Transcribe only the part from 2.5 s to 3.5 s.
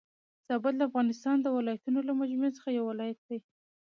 څخه يو ولايت دي.